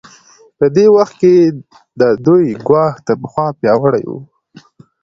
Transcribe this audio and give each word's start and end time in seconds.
په 0.57 0.65
دې 0.75 0.85
وخت 0.95 1.15
کې 1.21 1.33
د 1.99 2.01
دوی 2.25 2.45
ګواښ 2.67 2.93
تر 3.07 3.15
پخوا 3.21 3.47
پیاوړی 3.59 4.03
و. 4.09 4.13